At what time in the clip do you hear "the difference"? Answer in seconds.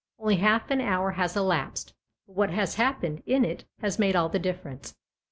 4.29-4.95